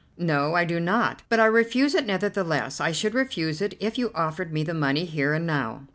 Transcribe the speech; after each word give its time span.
"No, 0.17 0.55
I 0.55 0.65
do 0.65 0.79
not, 0.79 1.21
but 1.29 1.39
I 1.39 1.45
refuse 1.45 1.93
it 1.93 2.07
nevertheless. 2.07 2.81
I 2.81 2.91
should 2.91 3.13
refuse 3.13 3.61
it 3.61 3.77
if 3.79 3.99
you 3.99 4.09
offered 4.15 4.51
me 4.51 4.63
the 4.63 4.73
money 4.73 5.05
here 5.05 5.35
and 5.35 5.45
now." 5.45 5.83